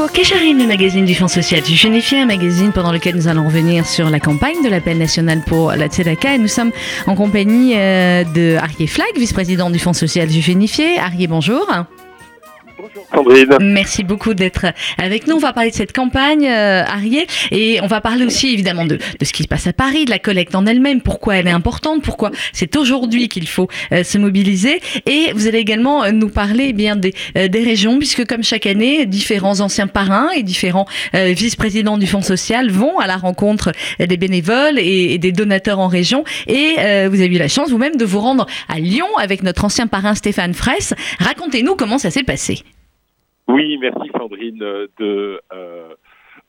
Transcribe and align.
pour 0.00 0.12
Kécharim, 0.12 0.56
le 0.56 0.66
magazine 0.66 1.04
du 1.04 1.14
Fonds 1.14 1.28
social 1.28 1.60
du 1.60 1.74
Génifié, 1.74 2.20
un 2.20 2.24
magazine 2.24 2.72
pendant 2.72 2.90
lequel 2.90 3.16
nous 3.16 3.28
allons 3.28 3.44
revenir 3.44 3.84
sur 3.84 4.08
la 4.08 4.18
campagne 4.18 4.62
de 4.64 4.70
l'appel 4.70 4.96
national 4.96 5.42
pour 5.46 5.72
la 5.72 5.88
Tzedaka. 5.88 6.36
Et 6.36 6.38
nous 6.38 6.48
sommes 6.48 6.72
en 7.06 7.14
compagnie 7.14 7.74
euh, 7.76 8.24
de 8.24 8.56
Arié 8.56 8.86
Flag, 8.86 9.10
vice-président 9.14 9.68
du 9.68 9.78
Fonds 9.78 9.92
social 9.92 10.26
du 10.26 10.40
Génifié. 10.40 10.98
Arié, 10.98 11.26
bonjour. 11.26 11.66
Sandrine. 13.12 13.56
Merci 13.60 14.04
beaucoup 14.04 14.34
d'être 14.34 14.66
avec 14.98 15.26
nous. 15.26 15.36
On 15.36 15.40
va 15.40 15.52
parler 15.52 15.70
de 15.70 15.74
cette 15.74 15.92
campagne, 15.92 16.46
euh, 16.46 16.82
Arié, 16.84 17.26
et 17.50 17.80
on 17.82 17.86
va 17.86 18.00
parler 18.00 18.24
aussi 18.24 18.52
évidemment 18.52 18.84
de, 18.84 18.96
de, 18.96 19.24
ce 19.24 19.32
qui 19.32 19.42
se 19.42 19.48
passe 19.48 19.66
à 19.66 19.72
Paris, 19.72 20.04
de 20.04 20.10
la 20.10 20.18
collecte 20.18 20.54
en 20.54 20.66
elle-même, 20.66 21.00
pourquoi 21.00 21.36
elle 21.36 21.46
est 21.46 21.52
importante, 21.52 22.02
pourquoi 22.02 22.30
c'est 22.52 22.76
aujourd'hui 22.76 23.28
qu'il 23.28 23.48
faut 23.48 23.68
euh, 23.92 24.04
se 24.04 24.18
mobiliser. 24.18 24.80
Et 25.06 25.32
vous 25.34 25.46
allez 25.46 25.58
également 25.58 26.04
euh, 26.04 26.12
nous 26.12 26.28
parler 26.28 26.66
eh 26.68 26.72
bien 26.72 26.96
des, 26.96 27.14
euh, 27.36 27.48
des, 27.48 27.62
régions, 27.62 27.98
puisque 27.98 28.26
comme 28.26 28.42
chaque 28.42 28.66
année, 28.66 29.06
différents 29.06 29.60
anciens 29.60 29.86
parrains 29.86 30.28
et 30.36 30.42
différents 30.42 30.86
euh, 31.14 31.32
vice-présidents 31.36 31.98
du 31.98 32.06
Fonds 32.06 32.22
social 32.22 32.70
vont 32.70 32.98
à 32.98 33.06
la 33.06 33.16
rencontre 33.16 33.72
des 33.98 34.16
bénévoles 34.16 34.78
et, 34.78 35.14
et 35.14 35.18
des 35.18 35.32
donateurs 35.32 35.78
en 35.78 35.88
région. 35.88 36.24
Et 36.46 36.74
vous 37.08 37.20
avez 37.20 37.26
eu 37.26 37.38
la 37.38 37.48
chance 37.48 37.70
vous-même 37.70 37.96
de 37.96 38.04
vous 38.04 38.20
rendre 38.20 38.46
à 38.68 38.78
Lyon 38.78 39.06
avec 39.18 39.42
notre 39.42 39.64
ancien 39.64 39.86
parrain 39.86 40.14
Stéphane 40.14 40.54
Fraisse. 40.54 40.94
Racontez-nous 41.18 41.76
comment 41.76 41.98
ça 41.98 42.10
s'est 42.10 42.22
passé. 42.22 42.62
Oui, 43.52 43.78
merci 43.78 44.08
Sandrine 44.16 44.58
de 44.58 45.42
euh, 45.52 45.94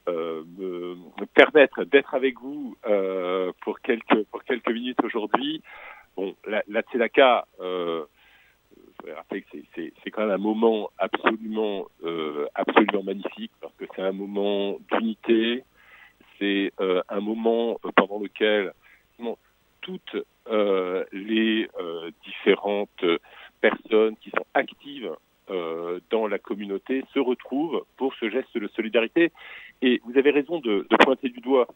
euh, 0.07 0.43
me, 0.59 0.95
me, 1.19 1.25
permettre 1.33 1.83
d'être 1.83 2.13
avec 2.13 2.39
vous 2.39 2.77
euh, 2.85 3.51
pour 3.61 3.79
quelques 3.79 4.23
pour 4.25 4.43
quelques 4.43 4.69
minutes 4.69 5.03
aujourd'hui. 5.03 5.63
Bon, 6.15 6.35
la, 6.45 6.61
la 6.67 6.81
Tzedaka, 6.81 7.47
c'est 10.03 10.11
quand 10.11 10.21
même 10.21 10.29
un 10.29 10.37
moment 10.37 10.91
absolument 10.99 11.87
absolument 12.53 13.01
magnifique 13.01 13.51
parce 13.61 13.73
que 13.77 13.85
c'est 13.95 14.03
un 14.03 14.11
moment 14.11 14.77
d'unité, 14.91 15.63
c'est 16.37 16.71
un 16.77 17.19
moment 17.19 17.79
pendant 17.95 18.19
lequel 18.19 18.73
toutes 19.81 20.17
les 21.13 21.67
différentes 22.23 23.05
personnes 23.59 24.15
qui 24.17 24.29
sont 24.29 24.45
actives 24.53 25.09
dans 26.09 26.27
la 26.27 26.39
communauté 26.39 27.03
se 27.13 27.19
retrouvent 27.19 27.83
pour 27.97 28.13
ce 28.15 28.29
geste 28.29 28.57
de 28.57 28.67
solidarité. 28.69 29.31
Et 29.81 30.01
vous 30.05 30.17
avez 30.17 30.31
raison 30.31 30.59
de, 30.59 30.87
de 30.89 30.95
pointer 30.97 31.29
du 31.29 31.41
doigt 31.41 31.67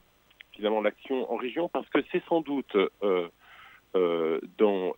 finalement 0.56 0.82
l'action 0.82 1.32
en 1.32 1.36
région 1.36 1.70
parce 1.70 1.88
que 1.90 2.00
c'est 2.12 2.24
sans 2.28 2.42
doute 2.42 2.76
euh, 2.76 3.28
euh, 3.96 4.40
dans 4.58 4.94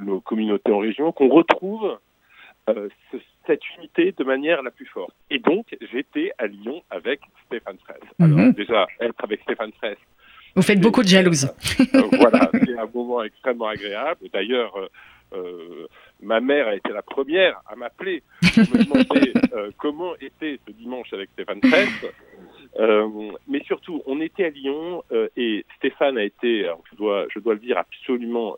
nos 0.00 0.20
communautés 0.20 0.72
en 0.72 0.78
région 0.78 1.12
qu'on 1.12 1.28
retrouve 1.28 1.98
ce, 2.66 3.16
cette 3.46 3.62
unité 3.76 4.12
de 4.16 4.24
manière 4.24 4.62
la 4.62 4.70
plus 4.70 4.86
forte. 4.86 5.14
Et 5.30 5.38
donc 5.38 5.76
j'étais 5.92 6.32
à 6.38 6.46
Lyon 6.46 6.82
avec 6.90 7.20
Stéphane 7.46 7.78
Fraisse. 7.78 8.10
Mm 8.18 8.24
-hmm. 8.24 8.40
Alors 8.40 8.54
déjà 8.54 8.86
être 9.00 9.24
avec 9.24 9.40
Stéphane 9.42 9.72
Fraisse. 9.78 10.04
Vous 10.56 10.62
faites 10.62 10.80
beaucoup 10.80 11.02
de 11.02 11.08
jalouse. 11.08 11.46
voilà, 12.22 12.48
c'est 12.52 12.78
un 12.78 12.88
moment 12.94 13.22
extrêmement 13.24 13.66
agréable. 13.76 14.22
D'ailleurs, 14.32 14.72
euh, 15.34 15.86
ma 16.22 16.40
mère 16.40 16.68
a 16.68 16.74
été 16.74 16.92
la 16.92 17.02
première 17.02 17.60
à 17.66 17.76
m'appeler 17.76 18.22
pour 18.40 18.58
me 18.58 18.84
demander 18.84 19.32
euh, 19.52 19.70
comment 19.78 20.14
était 20.20 20.58
ce 20.66 20.72
dimanche 20.72 21.12
avec 21.12 21.30
Stéphane 21.30 21.60
Presse. 21.60 22.06
Euh, 22.78 23.08
mais 23.46 23.62
surtout, 23.64 24.02
on 24.06 24.20
était 24.20 24.46
à 24.46 24.50
Lyon 24.50 25.04
et 25.36 25.64
Stéphane 25.76 26.18
a 26.18 26.24
été, 26.24 26.68
je 26.90 26.96
dois, 26.96 27.26
je 27.32 27.38
dois 27.38 27.54
le 27.54 27.60
dire, 27.60 27.78
absolument 27.78 28.56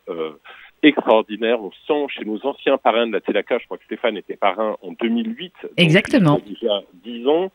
extraordinaire. 0.83 1.61
On 1.61 1.73
sent 1.87 2.15
chez 2.17 2.25
nos 2.25 2.45
anciens 2.47 2.79
parrains 2.79 3.07
de 3.07 3.13
la 3.13 3.21
Tzedaka, 3.21 3.59
je 3.59 3.65
crois 3.67 3.79
que 3.79 3.85
Stéphane 3.85 4.17
était 4.17 4.37
parrain 4.37 4.77
en 4.83 4.93
2008. 4.93 5.53
Exactement. 5.77 6.41
Il 6.47 6.53
y 6.53 6.69
a 6.69 6.81
déjà 6.81 6.83
dix 7.05 7.29
ans. 7.29 7.51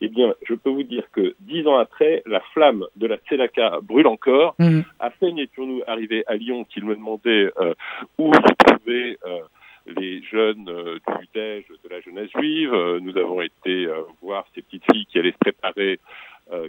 Eh 0.00 0.08
bien, 0.08 0.34
je 0.46 0.54
peux 0.54 0.70
vous 0.70 0.82
dire 0.82 1.04
que 1.12 1.34
dix 1.40 1.66
ans 1.66 1.76
après, 1.76 2.22
la 2.26 2.40
flamme 2.52 2.84
de 2.96 3.06
la 3.06 3.16
Tzedaka 3.16 3.78
brûle 3.82 4.06
encore. 4.06 4.54
Mmh. 4.58 4.80
À 4.98 5.10
peine 5.10 5.38
étions-nous 5.38 5.82
arrivés 5.86 6.24
à 6.26 6.36
Lyon 6.36 6.64
qu'il 6.64 6.84
me 6.84 6.94
demandait 6.94 7.50
euh, 7.60 7.74
où 8.18 8.32
se 8.34 8.54
trouvaient 8.64 9.18
euh, 9.26 9.40
les 9.86 10.22
jeunes 10.22 10.68
euh, 10.68 10.98
du 11.18 11.28
DEJ 11.34 11.66
de 11.84 11.88
la 11.88 12.00
jeunesse 12.00 12.30
juive. 12.36 12.72
nous 13.02 13.16
avons 13.16 13.40
été 13.40 13.86
voir 14.22 14.46
ces 14.54 14.62
petites 14.62 14.84
filles 14.90 15.06
qui 15.06 15.18
allaient 15.18 15.32
se 15.32 15.38
préparer, 15.38 16.00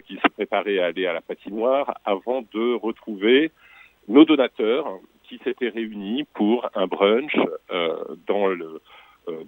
qui 0.06 0.16
se 0.16 0.28
préparaient 0.28 0.78
à 0.78 0.86
aller 0.86 1.06
à 1.06 1.12
la 1.12 1.20
patinoire 1.20 1.94
avant 2.04 2.42
de 2.42 2.74
retrouver 2.74 3.50
nos 4.08 4.24
donateurs 4.24 4.86
qui 5.24 5.38
s'étaient 5.44 5.70
réunis 5.70 6.24
pour 6.34 6.68
un 6.74 6.86
brunch 6.86 7.34
dans 8.26 8.46
le 8.48 8.80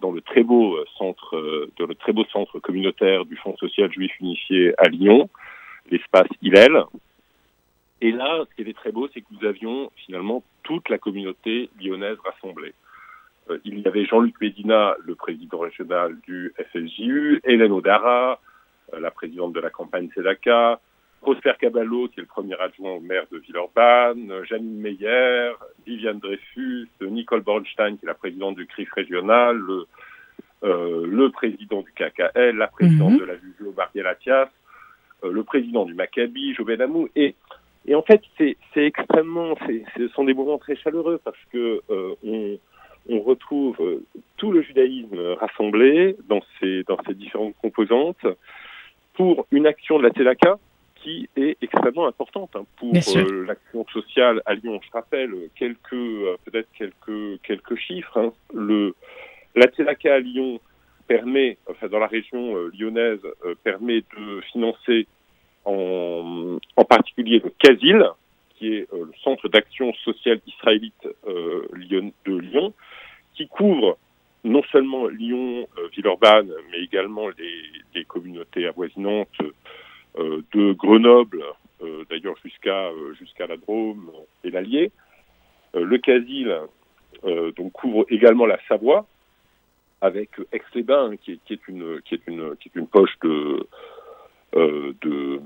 dans 0.00 0.11
le 0.11 0.21
très 0.21 0.43
beau 0.43 0.78
centre, 0.97 1.69
dans 1.78 1.87
le 1.87 1.94
très 1.94 2.12
beau 2.12 2.25
centre 2.33 2.59
communautaire 2.59 3.25
du 3.25 3.37
Fonds 3.37 3.56
social 3.56 3.93
juif 3.93 4.12
unifié 4.21 4.75
à 4.78 4.89
Lyon, 4.89 5.28
l'espace 5.91 6.28
Hillel. 6.43 6.84
Et 8.00 8.12
là, 8.12 8.44
ce 8.49 8.55
qui 8.55 8.62
était 8.62 8.72
très 8.72 8.93
beau, 8.93 9.09
c'est 9.12 9.21
que 9.21 9.27
nous 9.33 9.47
avions 9.47 9.91
finalement 9.97 10.43
toute 10.62 10.88
la 10.88 10.99
communauté 10.99 11.69
lyonnaise 11.81 12.19
rassemblée. 12.25 12.75
Euh, 13.50 13.59
il 13.65 13.81
y 13.81 13.88
avait 13.88 14.05
Jean-Luc 14.05 14.41
Médina, 14.41 14.94
le 15.05 15.15
président 15.15 15.59
régional 15.59 16.17
du 16.27 16.53
FSJU, 16.72 17.41
Hélène 17.44 17.72
Odara, 17.72 18.41
euh, 18.94 19.00
la 19.00 19.11
présidente 19.11 19.53
de 19.53 19.61
la 19.61 19.71
campagne 19.71 20.09
Sedaka, 20.15 20.81
Prosper 21.21 21.53
Caballo, 21.59 22.09
qui 22.09 22.21
est 22.21 22.23
le 22.23 22.27
premier 22.27 22.59
adjoint 22.59 22.93
au 22.93 23.01
maire 23.01 23.25
de 23.31 23.39
Villeurbanne, 23.39 24.33
Janine 24.45 24.81
Meyer, 24.81 25.53
Viviane 25.87 26.19
Dreyfus, 26.19 26.89
Nicole 27.01 27.43
Bornstein, 27.43 27.97
qui 27.99 28.05
est 28.05 28.09
la 28.09 28.15
présidente 28.15 28.56
du 28.56 28.67
CRIF 28.67 28.93
régional, 28.93 29.56
le, 29.56 29.87
euh, 30.65 31.06
le 31.06 31.31
président 31.31 31.83
du 31.83 31.93
KKL, 31.93 32.56
la 32.56 32.69
présidente 32.69 33.12
mm 33.12 33.17
-hmm. 33.17 33.21
de 33.21 33.25
la 33.25 33.34
VUGO, 33.34 33.75
Marielle 33.77 34.06
Atias, 34.06 34.49
euh, 35.25 35.33
le 35.33 35.43
président 35.43 35.84
du 35.84 35.95
Maccabi, 35.95 36.55
Joven 36.55 36.81
Amou. 36.81 37.09
Et, 37.17 37.35
et 37.87 37.95
en 37.95 38.03
fait, 38.03 38.23
c'est 38.39 38.56
extrêmement, 38.93 39.56
ce 39.97 40.09
sont 40.15 40.25
des 40.25 40.35
moments 40.35 40.59
très 40.59 40.77
chaleureux 40.77 41.21
parce 41.25 41.43
que 41.53 41.81
euh, 41.91 42.15
on, 42.25 42.59
on 43.09 43.21
retrouve 43.21 43.79
tout 44.37 44.53
le 44.53 44.62
judaïsme 44.62 45.19
rassemblé 45.41 46.17
dans 46.29 46.43
ces 46.61 46.85
différentes 47.15 47.56
composantes 47.62 48.27
pour 49.15 49.47
une 49.50 49.67
action 49.67 49.99
de 49.99 50.05
la 50.05 50.11
Tzedaka 50.11 50.59
qui 51.03 51.28
est 51.36 51.56
extrêmement 51.62 52.06
importante 52.06 52.50
hein, 52.54 52.64
pour 52.76 52.92
euh, 52.94 53.44
l'action 53.47 53.86
sociale 53.92 54.42
à 54.47 54.54
Lyon. 54.54 54.81
Je 54.84 54.91
rappelle 54.92 55.32
quelques, 55.56 55.92
euh, 55.92 56.36
peut-être 56.44 56.69
quelques, 56.76 57.41
quelques 57.42 57.76
chiffres. 57.76 58.19
Hein. 58.19 58.32
Le, 58.54 58.94
la 59.54 59.66
Tzedaka 59.66 60.14
à 60.14 60.19
Lyon 60.19 60.60
permet, 61.06 61.56
enfin 61.69 61.88
dans 61.88 61.98
la 61.98 62.06
région 62.06 62.56
euh, 62.56 62.70
lyonnaise, 62.78 63.20
permet 63.64 64.03
de 64.16 64.41
financer 64.53 65.06
en, 65.64 66.58
en 66.76 66.84
particulier 66.84 67.41
le 67.42 67.50
CASIL, 67.58 68.04
qui 68.56 68.75
est 68.75 68.88
le 68.92 69.12
centre 69.22 69.48
d'action 69.48 69.92
sociale 70.04 70.41
israélite 70.47 71.08
Lyon, 71.75 72.12
de 72.26 72.37
Lyon, 72.37 72.75
qui 73.34 73.47
couvre 73.47 73.98
non 74.42 74.62
seulement 74.72 75.06
Lyon, 75.06 75.69
Villeurbanne, 75.92 76.53
mais 76.72 76.81
également 76.81 77.28
les, 77.28 77.62
les 77.94 78.04
communautés 78.04 78.66
avoisinantes 78.66 79.28
de 80.16 80.72
Grenoble, 80.72 81.44
euh, 81.82 82.04
d'ailleurs 82.10 82.36
jusqu'à 82.44 82.88
euh, 82.88 83.14
jusqu'à 83.14 83.46
la 83.46 83.56
Drôme 83.56 84.10
et 84.44 84.50
l'Allier. 84.50 84.91
le 85.74 85.98
Casil 85.98 86.56
donc 87.56 87.72
couvre 87.72 88.06
également 88.10 88.46
la 88.46 88.58
Savoie, 88.69 89.06
avec 90.00 90.30
Aix-les-Bains, 90.52 91.16
qui, 91.16 91.41
qui, 91.44 91.52
est 91.54 91.69
une 91.69 92.00
qui 92.02 92.14
est 92.14 92.26
une 92.26 92.56
qui 92.56 92.69
est 92.69 92.78
une 92.78 92.86
poche 92.86 93.19
de 93.22 93.66
euh, 94.56 94.94
de, 95.02 95.41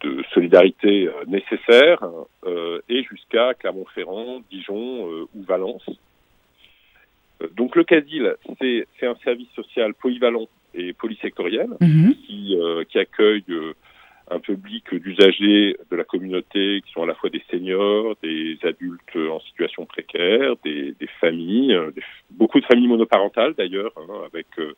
de, 0.00 0.24
solidarité 0.34 1.06
euh, 1.06 1.12
nécessaire, 1.28 2.04
euh, 2.44 2.80
et 2.88 3.04
jusqu'à 3.04 3.54
Clermont-Ferrand, 3.54 4.40
Dijon 4.50 5.04
ou 5.32 5.42
Valence. 5.44 5.88
donc 7.54 7.76
le 7.76 7.84
CASIL, 7.84 8.34
c'est 8.58 9.06
un 9.06 9.14
service 9.22 9.48
social 9.54 9.94
polyvalent 9.94 10.48
et 10.74 10.92
polysectoriel 10.94 11.68
-hmm. 11.80 12.14
qui, 12.26 12.56
qui 12.88 12.98
accueille 12.98 13.44
un 14.30 14.38
public 14.38 14.94
d'usagers 14.94 15.76
de 15.90 15.96
la 15.96 16.04
communauté 16.04 16.82
qui 16.86 16.92
sont 16.92 17.02
à 17.02 17.06
la 17.06 17.14
fois 17.14 17.30
des 17.30 17.42
seniors, 17.50 18.14
des 18.22 18.56
adultes 18.62 19.16
en 19.16 19.40
situation 19.40 19.84
précaire, 19.86 20.54
des, 20.64 20.94
familles, 21.20 21.76
des, 21.94 22.02
beaucoup 22.30 22.60
de 22.60 22.64
familles 22.64 22.86
monoparentales 22.86 23.54
d'ailleurs, 23.54 23.92
hein, 23.96 24.22
avec, 24.26 24.46
euh, 24.58 24.74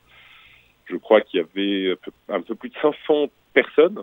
je 0.86 0.96
crois 0.96 1.20
qu'il 1.20 1.40
y 1.40 1.42
avait 1.42 1.96
un 2.30 2.40
peu 2.40 2.54
plus 2.54 2.70
de 2.70 2.74
500 2.80 3.28
personnes 3.52 4.00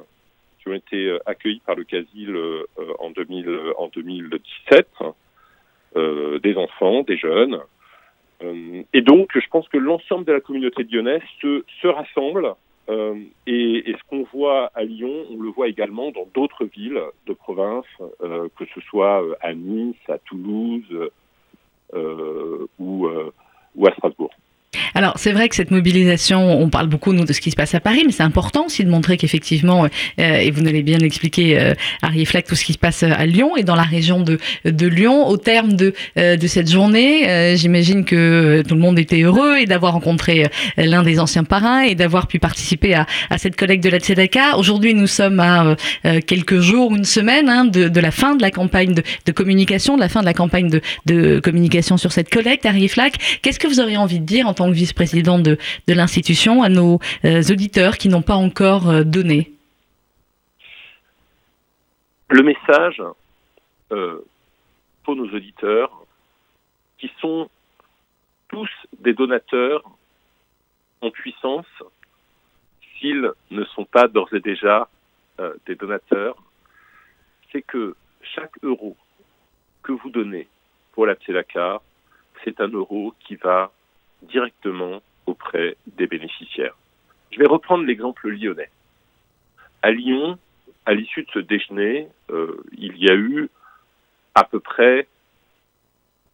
qui 0.60 0.70
ont 0.70 0.74
été 0.74 1.18
accueillies 1.26 1.62
par 1.66 1.76
le 1.76 1.84
CASIL 1.84 2.36
euh, 2.36 2.66
en, 3.00 3.10
2000, 3.10 3.50
en 3.78 3.88
2017, 3.88 4.88
euh, 5.96 6.38
des 6.40 6.56
enfants, 6.58 7.02
des 7.02 7.18
jeunes. 7.18 7.60
et 8.94 9.02
donc, 9.02 9.32
je 9.34 9.48
pense 9.50 9.68
que 9.68 9.78
l'ensemble 9.78 10.26
de 10.26 10.32
la 10.32 10.42
communauté 10.42 10.84
lyonnaise 10.84 11.24
se, 11.42 11.66
se 11.82 11.88
rassemble 11.88 12.54
euh, 12.90 13.16
et, 13.46 13.84
ce 13.88 14.04
qu'on 14.10 14.24
voit 14.34 14.72
à 14.74 14.84
Lyon, 14.84 15.26
on 15.30 15.38
le 15.40 15.50
voit 15.50 15.68
également 15.68 16.12
dans 16.12 16.28
d'autres 16.34 16.66
villes 16.66 17.02
de 17.28 17.34
province, 17.34 17.86
euh, 18.22 18.48
que 18.58 18.66
ce 18.74 18.82
soit 18.82 19.24
euh, 19.24 19.36
à 19.42 19.54
Nice, 19.54 19.96
à 20.08 20.18
Toulouse 20.18 21.10
ou. 22.80 23.08
Alors 24.96 25.14
c'est 25.18 25.32
vrai 25.32 25.50
que 25.50 25.56
cette 25.56 25.72
mobilisation, 25.72 26.62
on 26.62 26.70
parle 26.70 26.88
beaucoup 26.88 27.14
nous 27.14 27.26
de 27.26 27.34
ce 27.34 27.42
qui 27.42 27.52
se 27.52 27.56
passe 27.56 27.76
à 27.76 27.80
Paris, 27.80 28.04
mais 28.06 28.12
c'est 28.12 28.24
important 28.24 28.66
aussi 28.66 28.84
de 28.84 28.90
montrer 28.90 29.18
qu'effectivement, 29.18 29.86
euh, 30.20 30.36
et 30.36 30.52
vous 30.52 30.64
l'avez 30.64 30.84
bien 30.84 31.00
expliqué, 31.00 31.60
euh, 31.60 31.74
Harry 32.02 32.26
Fleck, 32.26 32.46
tout 32.48 32.56
ce 32.56 32.66
qui 32.66 32.74
se 32.74 32.78
passe 32.78 33.04
à 33.04 33.26
Lyon 33.26 33.56
et 33.58 33.64
dans 33.64 33.76
la 33.76 33.84
région 33.84 34.22
de, 34.22 34.40
de 34.66 34.88
Lyon. 34.88 35.28
Au 35.28 35.38
terme 35.38 35.74
de, 35.74 35.94
euh, 36.18 36.38
de 36.38 36.48
cette 36.48 36.70
journée, 36.70 37.30
euh, 37.30 37.56
j'imagine 37.56 38.06
que 38.06 38.64
tout 38.68 38.76
le 38.76 38.82
monde 38.82 39.00
était 39.00 39.22
heureux 39.22 39.58
et 39.58 39.66
d'avoir 39.66 39.94
rencontré 39.94 40.48
l'un 40.78 41.04
des 41.04 41.20
anciens 41.20 41.44
parrains 41.44 41.82
et 41.82 41.96
d'avoir 41.96 42.28
pu 42.28 42.40
participer 42.40 42.94
à, 42.94 43.06
à 43.30 43.38
cette 43.38 43.56
collecte 43.56 43.84
de 43.84 43.90
la 43.90 44.00
Tzedaka. 44.00 44.58
Aujourd'hui, 44.58 44.94
nous 44.94 45.08
sommes 45.08 45.40
à 45.40 45.76
quelques 46.26 46.60
jours, 46.60 46.96
une 46.96 47.06
semaine 47.06 47.50
hein, 47.50 47.66
de, 47.66 47.88
de, 47.88 48.00
la 48.00 48.12
fin 48.12 48.36
de 48.36 48.42
la 48.42 48.52
campagne 48.52 48.94
de, 48.94 49.04
de, 49.26 49.32
communication, 49.32 49.96
de 49.96 50.02
la 50.02 50.10
fin 50.10 50.22
de 50.22 50.26
la 50.26 50.34
campagne 50.34 50.70
de, 50.70 50.82
de 51.06 51.40
communication 51.40 51.98
sur 51.98 52.12
cette 52.12 52.30
collecte. 52.30 52.66
Harry 52.66 52.88
Flack, 52.88 53.16
qu'est-ce 53.42 53.60
que 53.60 53.68
vous 53.68 53.80
auriez 53.80 53.98
envie 53.98 54.20
de 54.20 54.26
dire 54.26 54.48
en 54.48 54.54
tant 54.54 54.68
que 54.68 54.76
vice-président 54.80 55.40
de, 55.40 55.58
de 55.88 55.94
l'institution, 55.94 56.64
à 56.64 56.70
nos 56.70 57.00
euh, 57.26 57.42
auditeurs 57.52 57.98
qui 57.98 58.08
n'ont 58.10 58.22
pas 58.22 58.36
encore 58.36 58.90
euh, 58.90 59.04
donné. 59.04 59.52
Le 62.30 62.44
message 62.44 63.02
euh, 63.92 64.20
pour 65.04 65.16
nos 65.16 65.30
auditeurs, 65.38 65.92
qui 66.98 67.12
sont 67.20 67.50
tous 68.48 68.70
des 69.00 69.14
donateurs 69.14 69.84
en 71.02 71.12
puissance, 71.12 71.72
s'ils 72.94 73.32
ne 73.52 73.64
sont 73.66 73.86
pas 73.86 74.08
d'ores 74.08 74.34
et 74.34 74.42
déjà 74.42 74.90
des 75.66 75.76
donateurs, 75.76 76.36
c'est 77.50 77.62
que 77.62 77.96
chaque 78.36 78.52
euro 78.62 78.98
que 79.84 79.94
vous 79.94 80.10
donnez 80.10 80.50
pour 80.92 81.06
la 81.06 81.16
Tzedaka, 81.16 81.82
c'est 82.44 82.60
un 82.60 82.68
euro 82.68 83.14
qui 83.22 83.36
va 83.36 83.72
directement 84.24 85.02
auprès 85.26 85.78
des 85.88 86.08
bénéficiaires. 86.08 86.76
Je 87.32 87.40
vais 87.40 87.48
reprendre 87.48 87.86
l'exemple 87.86 88.30
lyonnais. 88.30 88.70
À 89.82 89.92
Lyon, 89.92 90.38
à 90.86 90.94
l'issue 90.94 91.24
de 91.24 91.32
ce 91.34 91.40
déjeuner, 91.40 92.08
euh, 92.32 92.64
il 92.78 92.98
y 92.98 93.10
a 93.10 93.16
eu 93.16 93.50
à 94.36 94.44
peu 94.44 94.60
près 94.60 95.08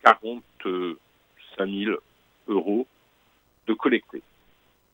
45 0.03 0.97
000 1.59 1.97
euros 2.47 2.87
de 3.67 3.73
collectés 3.73 4.21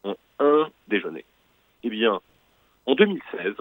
en 0.03 0.15
un 0.39 0.69
déjeuner. 0.87 1.25
Eh 1.83 1.89
bien, 1.89 2.19
en 2.85 2.95
2016, 2.95 3.55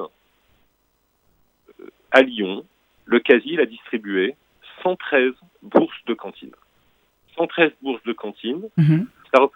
euh, 1.80 1.90
à 2.10 2.22
Lyon, 2.22 2.64
le 3.04 3.20
CASIL 3.20 3.60
a 3.60 3.66
distribué 3.66 4.34
113 4.82 5.32
bourses 5.62 6.04
de 6.06 6.14
cantine. 6.14 6.52
113 7.36 7.72
bourses 7.82 8.02
de 8.04 8.12
cantine, 8.12 8.68
ça 8.76 8.82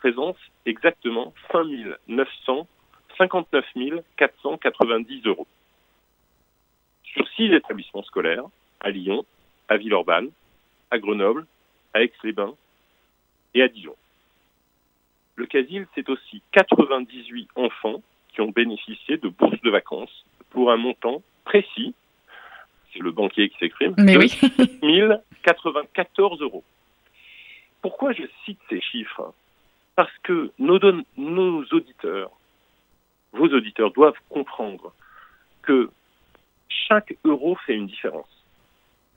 représente 0.04 0.36
exactement 0.66 1.32
5 1.50 1.66
959 2.08 3.64
490 4.16 5.26
euros. 5.26 5.46
Sur 7.04 7.26
six 7.28 7.52
établissements 7.52 8.02
scolaires, 8.02 8.44
à 8.80 8.90
Lyon, 8.90 9.24
à 9.68 9.76
Villeurbanne, 9.78 10.30
à 10.90 10.98
Grenoble, 10.98 11.46
à 11.94 12.02
Aix-les-Bains 12.02 12.54
et 13.54 13.62
à 13.62 13.68
Dijon. 13.68 13.94
Le 15.36 15.46
CASIL, 15.46 15.86
c'est 15.94 16.08
aussi 16.10 16.42
98 16.52 17.48
enfants 17.56 18.02
qui 18.28 18.40
ont 18.40 18.50
bénéficié 18.50 19.16
de 19.16 19.28
bourses 19.28 19.60
de 19.62 19.70
vacances 19.70 20.26
pour 20.50 20.70
un 20.70 20.76
montant 20.76 21.22
précis, 21.44 21.94
c'est 22.92 23.00
le 23.00 23.10
banquier 23.10 23.48
qui 23.48 23.58
s'exprime, 23.58 23.94
de 23.94 24.18
oui. 24.18 24.38
1094 24.82 26.42
euros. 26.42 26.64
Pourquoi 27.80 28.12
je 28.12 28.22
cite 28.44 28.60
ces 28.68 28.80
chiffres? 28.80 29.34
Parce 29.96 30.16
que 30.22 30.50
nos, 30.58 30.78
auditeurs, 31.72 32.30
vos 33.32 33.48
auditeurs 33.48 33.92
doivent 33.92 34.18
comprendre 34.28 34.92
que 35.62 35.90
chaque 36.68 37.16
euro 37.24 37.56
fait 37.66 37.74
une 37.74 37.86
différence. 37.86 38.28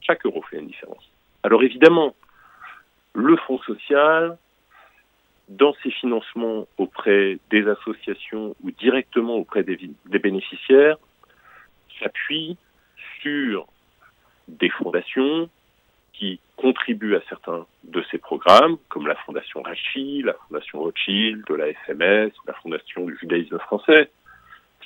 Chaque 0.02 0.26
euro 0.26 0.42
fait 0.44 0.60
une 0.60 0.68
différence. 0.68 1.10
Alors 1.44 1.64
évidemment, 1.64 2.16
le 3.14 3.36
Fonds 3.38 3.60
social, 3.60 4.38
dans 5.50 5.74
ses 5.84 5.92
financements 5.92 6.68
auprès 6.78 7.40
des 7.50 7.68
associations 7.68 8.56
ou 8.64 8.72
directement 8.72 9.36
auprès 9.36 9.64
des 9.64 9.80
bénéficiaires, 10.06 10.98
s'appuie 12.00 12.58
sur 13.22 13.68
des 14.48 14.70
fondations, 14.70 15.50
qui 16.18 16.40
contribuent 16.56 17.16
à 17.16 17.22
certains 17.30 17.66
de 17.84 18.04
ces 18.10 18.18
programmes, 18.18 18.78
comme 18.90 19.08
la 19.08 19.16
Fondation 19.16 19.62
Rachi, 19.62 20.24
la 20.24 20.34
Fondation 20.34 20.80
Rothschild, 20.80 21.44
de 21.48 21.54
la 21.54 21.74
FMS, 21.74 22.32
la 22.48 22.54
Fondation 22.54 23.06
du 23.06 23.18
judaïsme 23.18 23.60
français, 23.60 24.10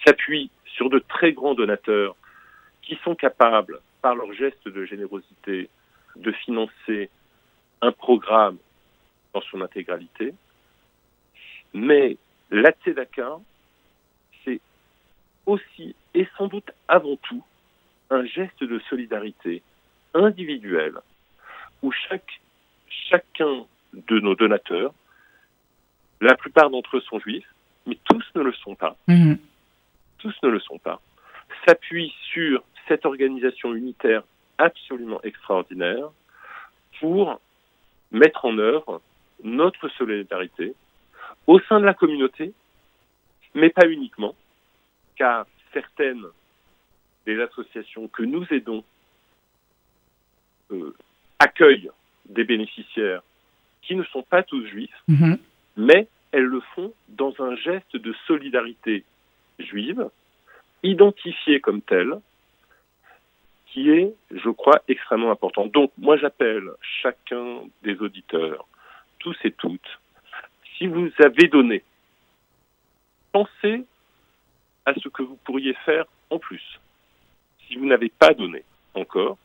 s'appuient 0.06 0.50
sur 0.66 0.90
de 0.90 1.00
très 1.00 1.32
grands 1.32 1.54
donateurs 1.54 2.16
qui 2.82 3.00
sont 3.04 3.16
capables, 3.16 3.80
par 4.02 4.16
leur 4.16 4.34
geste 4.34 4.68
de 4.68 4.84
générosité, 4.86 5.70
de 6.16 6.32
financer 6.32 7.10
un 7.82 7.92
programme 7.92 8.58
dans 9.34 9.42
son 9.42 9.62
intégralité. 9.62 10.34
Mais 11.74 12.18
la 12.50 12.72
c'est 14.44 14.60
aussi 15.46 15.96
et 16.14 16.28
sans 16.38 16.48
doute 16.48 16.72
avant 16.88 17.16
tout 17.16 17.44
un 18.10 18.26
geste 18.26 18.64
de 18.64 18.80
solidarité 18.90 19.62
individuelle 20.14 21.00
où 21.82 21.92
chaque, 21.92 22.42
chacun 22.88 23.66
de 23.94 24.20
nos 24.20 24.36
donateurs, 24.36 24.94
la 26.20 26.36
plupart 26.36 26.70
d'entre 26.70 26.98
eux 26.98 27.02
sont 27.02 27.20
juifs, 27.20 27.48
mais 27.86 27.98
tous 28.06 28.24
ne 28.36 28.42
le 28.42 28.54
sont 28.54 28.76
pas, 28.76 28.96
mmh. 29.08 29.34
tous 30.20 30.36
ne 30.44 30.50
le 30.50 30.60
sont 30.60 30.78
pas, 30.78 31.02
s'appuie 31.66 32.14
sur 32.32 32.64
cette 32.88 33.06
organisation 33.06 33.74
unitaire 33.74 34.24
absolument 34.58 35.22
extraordinaire 35.24 36.10
pour 37.00 37.40
mettre 38.12 38.46
en 38.46 38.58
œuvre 38.58 39.02
notre 39.44 39.90
solidarité 39.90 40.76
au 41.48 41.60
sein 41.62 41.80
de 41.80 41.86
la 41.86 41.94
communauté, 41.94 42.54
mais 43.56 43.70
pas 43.70 43.88
uniquement, 43.88 44.36
car 45.16 45.46
certaines 45.74 46.26
des 47.26 47.42
associations 47.42 48.08
que 48.08 48.24
nous 48.24 48.46
aidons 48.52 48.84
euh, 50.72 50.96
accueillent 51.42 51.90
des 52.30 52.44
bénéficiaires 52.44 53.24
qui 53.82 53.96
ne 53.96 54.04
sont 54.06 54.22
pas 54.22 54.44
tous 54.44 54.66
juifs, 54.68 55.04
mmh. 55.08 55.36
mais 55.78 56.08
elles 56.32 56.44
le 56.44 56.62
font 56.76 56.94
dans 57.10 57.34
un 57.40 57.56
geste 57.56 57.96
de 57.96 58.14
solidarité 58.28 59.04
juive, 59.60 60.08
identifié 60.84 61.60
comme 61.60 61.82
tel, 61.82 62.14
qui 63.68 63.90
est, 63.90 64.14
je 64.32 64.50
crois, 64.50 64.82
extrêmement 64.88 65.32
important. 65.32 65.66
Donc, 65.66 65.92
moi, 65.98 66.18
j'appelle 66.18 66.70
chacun 67.02 67.62
des 67.84 67.98
auditeurs, 68.00 68.68
tous 69.20 69.38
et 69.44 69.52
toutes, 69.52 70.00
si 70.78 70.88
vous 70.88 71.10
avez 71.20 71.48
donné, 71.48 71.84
pensez 73.32 73.86
à 74.86 74.94
ce 74.96 75.10
que 75.10 75.24
vous 75.24 75.38
pourriez 75.44 75.74
faire 75.86 76.06
en 76.30 76.38
plus. 76.38 76.80
Si 77.68 77.78
vous 77.78 77.86
n'avez 77.86 78.10
pas 78.10 78.34
donné 78.34 78.64
encore, 78.94 79.38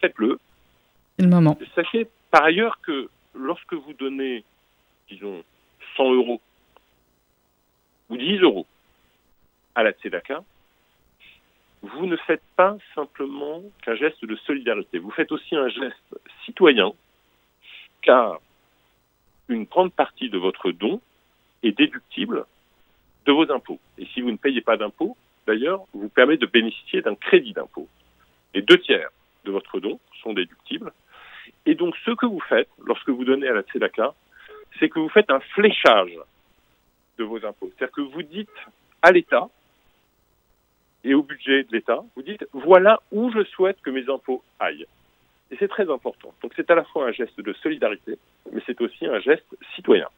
faites-le. 0.00 0.38
C'est 1.16 1.24
le 1.24 1.30
moment. 1.30 1.58
Sachez 1.74 2.08
par 2.30 2.44
ailleurs 2.44 2.80
que 2.80 3.08
lorsque 3.34 3.74
vous 3.74 3.92
donnez, 3.94 4.44
disons, 5.08 5.42
100 5.96 6.14
euros 6.14 6.40
ou 8.10 8.16
10 8.16 8.38
euros 8.38 8.66
à 9.74 9.82
la 9.82 9.92
Tzedaka, 9.92 10.42
vous 11.82 12.06
ne 12.06 12.16
faites 12.16 12.42
pas 12.56 12.76
simplement 12.94 13.62
qu'un 13.82 13.94
geste 13.94 14.24
de 14.24 14.36
solidarité, 14.36 14.98
vous 14.98 15.10
faites 15.10 15.30
aussi 15.30 15.54
un 15.54 15.68
geste 15.68 16.18
citoyen, 16.44 16.92
car 18.02 18.40
une 19.48 19.64
grande 19.64 19.92
partie 19.92 20.28
de 20.28 20.38
votre 20.38 20.72
don 20.72 21.00
est 21.62 21.76
déductible 21.76 22.44
de 23.26 23.32
vos 23.32 23.50
impôts. 23.52 23.80
Et 23.98 24.06
si 24.06 24.20
vous 24.20 24.30
ne 24.30 24.36
payez 24.36 24.60
pas 24.60 24.76
d'impôts, 24.76 25.16
d'ailleurs, 25.46 25.84
vous 25.92 26.08
permet 26.08 26.36
de 26.36 26.46
bénéficier 26.46 27.00
d'un 27.02 27.14
crédit 27.14 27.52
d'impôt. 27.52 27.88
Et 28.54 28.62
deux 28.62 28.78
tiers 28.78 29.10
de 29.48 29.52
votre 29.52 29.80
don 29.80 29.98
sont 30.22 30.34
déductibles. 30.34 30.92
Et 31.66 31.74
donc, 31.74 31.96
ce 32.04 32.12
que 32.12 32.26
vous 32.26 32.40
faites 32.48 32.68
lorsque 32.84 33.08
vous 33.08 33.24
donnez 33.24 33.48
à 33.48 33.54
la 33.54 33.62
Tzedaka, 33.62 34.14
c'est 34.78 34.88
que 34.88 34.98
vous 35.00 35.08
faites 35.08 35.30
un 35.30 35.40
fléchage 35.40 36.16
de 37.18 37.24
vos 37.24 37.44
impôts. 37.44 37.70
C'est-à-dire 37.70 37.94
que 37.94 38.02
vous 38.02 38.22
dites 38.22 38.58
à 39.02 39.10
l'État 39.10 39.48
et 41.02 41.14
au 41.14 41.22
budget 41.22 41.64
de 41.64 41.72
l'État, 41.72 42.00
vous 42.14 42.22
dites 42.22 42.44
voilà 42.52 43.00
où 43.10 43.30
je 43.30 43.42
souhaite 43.44 43.80
que 43.80 43.90
mes 43.90 44.08
impôts 44.10 44.42
aillent. 44.60 44.86
Et 45.50 45.56
c'est 45.58 45.68
très 45.68 45.90
important. 45.90 46.34
Donc 46.42 46.52
c'est 46.54 46.70
à 46.70 46.74
la 46.74 46.84
fois 46.84 47.06
un 47.08 47.12
geste 47.12 47.40
de 47.40 47.52
solidarité, 47.54 48.18
mais 48.52 48.60
c'est 48.66 48.80
aussi 48.82 49.06
un 49.06 49.18
geste 49.20 49.56
citoyen. 49.74 50.08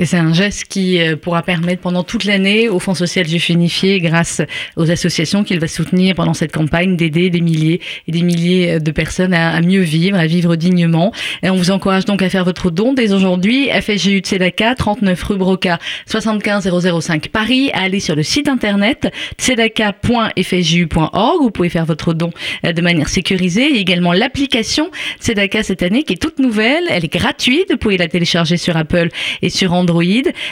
Et 0.00 0.06
c'est 0.06 0.16
un 0.16 0.32
geste 0.32 0.66
qui 0.66 1.00
euh, 1.00 1.16
pourra 1.16 1.42
permettre 1.42 1.82
pendant 1.82 2.04
toute 2.04 2.22
l'année 2.22 2.68
au 2.68 2.78
Fonds 2.78 2.94
social 2.94 3.26
Juif 3.26 3.48
Unifié, 3.48 3.98
grâce 3.98 4.40
aux 4.76 4.92
associations 4.92 5.42
qu'il 5.42 5.58
va 5.58 5.66
soutenir 5.66 6.14
pendant 6.14 6.34
cette 6.34 6.52
campagne, 6.52 6.96
d'aider 6.96 7.30
des 7.30 7.40
milliers 7.40 7.80
et 8.06 8.12
des 8.12 8.22
milliers 8.22 8.74
euh, 8.74 8.78
de 8.78 8.92
personnes 8.92 9.34
à, 9.34 9.60
mieux 9.60 9.80
vivre, 9.80 10.16
à 10.16 10.26
vivre 10.26 10.54
dignement. 10.54 11.12
Et 11.42 11.50
on 11.50 11.56
vous 11.56 11.72
encourage 11.72 12.04
donc 12.04 12.22
à 12.22 12.30
faire 12.30 12.44
votre 12.44 12.70
don 12.70 12.92
dès 12.92 13.12
aujourd'hui. 13.12 13.70
FSGU 13.70 14.20
Tzedaka, 14.20 14.76
39 14.76 15.20
rue 15.20 15.36
Broca, 15.36 15.80
75 16.06 16.70
005 17.00 17.30
Paris. 17.30 17.72
À 17.74 17.82
aller 17.82 17.98
sur 17.98 18.14
le 18.14 18.22
site 18.22 18.46
internet 18.46 19.12
tzedaka.fsju.org. 19.36 21.42
Vous 21.42 21.50
pouvez 21.50 21.70
faire 21.70 21.86
votre 21.86 22.14
don 22.14 22.30
euh, 22.64 22.72
de 22.72 22.82
manière 22.82 23.08
sécurisée. 23.08 23.74
Et 23.74 23.80
également 23.80 24.12
l'application 24.12 24.92
Tzedaka 25.20 25.64
cette 25.64 25.82
année 25.82 26.04
qui 26.04 26.12
est 26.12 26.22
toute 26.22 26.38
nouvelle. 26.38 26.84
Elle 26.88 27.04
est 27.04 27.12
gratuite. 27.12 27.72
Vous 27.72 27.78
pouvez 27.78 27.96
la 27.96 28.06
télécharger 28.06 28.56
sur 28.56 28.76
Apple 28.76 29.08
sur 29.50 29.72
Android 29.72 30.02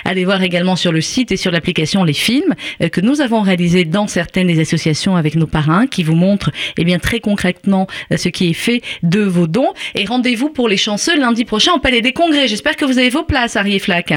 Allez 0.04 0.24
voir 0.24 0.42
également 0.42 0.76
sur 0.76 0.92
le 0.92 1.00
site 1.00 1.32
et 1.32 1.36
sur 1.36 1.50
l'application 1.50 2.04
les 2.04 2.12
films 2.12 2.54
euh, 2.82 2.88
que 2.88 3.00
nous 3.00 3.20
avons 3.20 3.42
réalisés 3.42 3.84
dans 3.84 4.06
certaines 4.06 4.46
des 4.46 4.60
associations 4.60 5.16
avec 5.16 5.34
nos 5.36 5.46
parrains 5.46 5.86
qui 5.86 6.02
vous 6.02 6.14
montrent 6.14 6.50
eh 6.76 6.84
bien 6.84 6.98
très 6.98 7.20
concrètement 7.20 7.86
euh, 8.12 8.16
ce 8.16 8.28
qui 8.28 8.50
est 8.50 8.54
fait 8.54 8.82
de 9.02 9.20
vos 9.20 9.46
dons. 9.46 9.72
Et 9.94 10.04
rendez-vous 10.04 10.50
pour 10.50 10.68
les 10.68 10.76
chanceux 10.76 11.18
lundi 11.18 11.44
prochain 11.44 11.72
au 11.74 11.78
Palais 11.78 12.02
des 12.02 12.12
Congrès. 12.12 12.48
J'espère 12.48 12.76
que 12.76 12.84
vous 12.84 12.98
avez 12.98 13.10
vos 13.10 13.24
places, 13.24 13.56
Harry 13.56 13.78
Flack. 13.78 14.12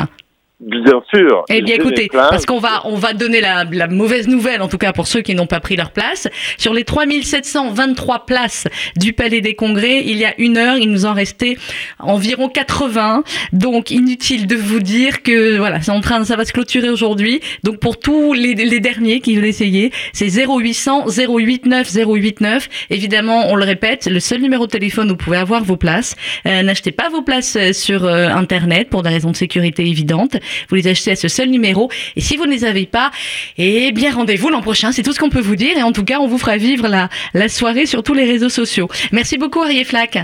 Bien 0.59 1.01
sûr. 1.13 1.45
Eh 1.49 1.61
bien, 1.61 1.75
écoutez, 1.75 2.09
parce 2.11 2.45
qu'on 2.45 2.59
va, 2.59 2.81
on 2.83 2.95
va 2.95 3.13
donner 3.13 3.39
la, 3.39 3.63
la, 3.63 3.87
mauvaise 3.87 4.27
nouvelle, 4.27 4.61
en 4.61 4.67
tout 4.67 4.77
cas 4.77 4.91
pour 4.91 5.07
ceux 5.07 5.21
qui 5.21 5.33
n'ont 5.33 5.47
pas 5.47 5.61
pris 5.61 5.77
leur 5.77 5.91
place. 5.91 6.27
Sur 6.57 6.73
les 6.73 6.83
3723 6.83 8.25
places 8.25 8.67
du 8.97 9.13
Palais 9.13 9.39
des 9.39 9.55
Congrès, 9.55 10.03
il 10.05 10.17
y 10.17 10.25
a 10.25 10.33
une 10.37 10.57
heure, 10.57 10.77
il 10.77 10.91
nous 10.91 11.05
en 11.05 11.13
restait 11.13 11.57
environ 11.97 12.49
80. 12.49 13.23
Donc, 13.53 13.89
inutile 13.89 14.47
de 14.47 14.57
vous 14.57 14.81
dire 14.81 15.23
que, 15.23 15.57
voilà, 15.57 15.81
c'est 15.81 15.91
en 15.91 16.01
train, 16.01 16.25
ça 16.25 16.35
va 16.35 16.43
se 16.43 16.51
clôturer 16.51 16.89
aujourd'hui. 16.89 17.39
Donc, 17.63 17.79
pour 17.79 17.97
tous 17.97 18.33
les, 18.33 18.53
les 18.53 18.79
derniers 18.81 19.21
qui 19.21 19.35
veulent 19.37 19.45
essayer, 19.45 19.93
c'est 20.11 20.29
0800 20.29 21.05
089 21.05 21.89
089. 21.89 22.69
Évidemment, 22.89 23.45
on 23.47 23.55
le 23.55 23.63
répète, 23.63 24.07
le 24.07 24.19
seul 24.19 24.41
numéro 24.41 24.65
de 24.65 24.71
téléphone 24.71 25.07
où 25.07 25.11
vous 25.11 25.15
pouvez 25.15 25.37
avoir 25.37 25.63
vos 25.63 25.77
places. 25.77 26.17
Euh, 26.45 26.63
n'achetez 26.63 26.91
pas 26.91 27.07
vos 27.07 27.21
places 27.21 27.55
euh, 27.55 27.71
sur 27.71 28.03
euh, 28.03 28.27
Internet 28.27 28.89
pour 28.89 29.03
des 29.03 29.09
raisons 29.09 29.31
de 29.31 29.37
sécurité 29.37 29.87
évidentes. 29.87 30.35
Vous 30.69 30.75
les 30.75 30.87
achetez 30.87 31.11
à 31.11 31.15
ce 31.15 31.27
seul 31.27 31.49
numéro. 31.49 31.89
Et 32.15 32.21
si 32.21 32.37
vous 32.37 32.45
ne 32.45 32.51
les 32.51 32.65
avez 32.65 32.85
pas, 32.85 33.11
eh 33.57 33.91
bien, 33.91 34.11
rendez-vous 34.13 34.49
l'an 34.49 34.61
prochain. 34.61 34.91
C'est 34.91 35.03
tout 35.03 35.13
ce 35.13 35.19
qu'on 35.19 35.29
peut 35.29 35.39
vous 35.41 35.55
dire. 35.55 35.77
Et 35.77 35.83
en 35.83 35.91
tout 35.91 36.03
cas, 36.03 36.19
on 36.19 36.27
vous 36.27 36.37
fera 36.37 36.57
vivre 36.57 36.87
la, 36.87 37.09
la 37.33 37.49
soirée 37.49 37.85
sur 37.85 38.03
tous 38.03 38.13
les 38.13 38.25
réseaux 38.25 38.49
sociaux. 38.49 38.87
Merci 39.11 39.37
beaucoup, 39.37 39.61
Arié 39.61 39.83
Flack. 39.83 40.19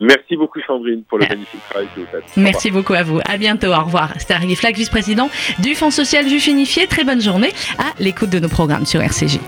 Merci 0.00 0.34
beaucoup 0.34 0.60
Sandrine 0.66 1.02
pour 1.04 1.18
le 1.18 1.26
ah. 1.26 1.34
magnifique 1.34 1.60
travail 1.68 1.88
que 1.94 2.00
vous 2.00 2.06
faites. 2.06 2.24
Merci 2.36 2.70
beaucoup 2.70 2.94
à 2.94 3.02
vous. 3.02 3.20
À 3.28 3.36
bientôt. 3.36 3.68
Au 3.68 3.84
revoir. 3.84 4.14
C'était 4.18 4.34
Arié 4.34 4.56
Flack, 4.56 4.74
vice-président 4.74 5.28
du 5.58 5.74
Fonds 5.74 5.90
social 5.90 6.26
Juif 6.26 6.46
Unifié. 6.46 6.86
Très 6.86 7.04
bonne 7.04 7.20
journée 7.20 7.50
à 7.78 7.92
l'écoute 7.98 8.30
de 8.30 8.38
nos 8.38 8.48
programmes 8.48 8.86
sur 8.86 9.02
RCJ. 9.02 9.38